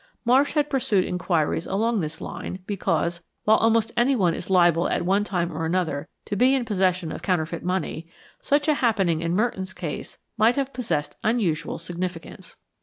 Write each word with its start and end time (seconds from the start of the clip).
Marsh 0.25 0.53
had 0.53 0.67
pursued 0.67 1.05
inquiries 1.05 1.67
along 1.67 1.99
this 1.99 2.19
line, 2.19 2.57
because, 2.65 3.21
while 3.43 3.57
almost 3.57 3.91
anyone 3.95 4.33
is 4.33 4.49
liable 4.49 4.89
at 4.89 5.05
one 5.05 5.23
time 5.23 5.51
or 5.55 5.63
another, 5.63 6.07
to 6.25 6.35
be 6.35 6.55
in 6.55 6.65
possession 6.65 7.11
of 7.11 7.21
counterfeit 7.21 7.63
money, 7.63 8.07
such 8.41 8.67
a 8.67 8.73
happening 8.73 9.21
in 9.21 9.35
Merton's 9.35 9.73
case 9.75 10.17
might 10.39 10.55
have 10.55 10.73
possessed 10.73 11.17
unusual 11.23 11.77
significance. 11.77 12.57